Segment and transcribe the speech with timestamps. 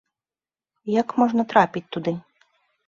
[0.99, 2.17] Як можна трапіць туды?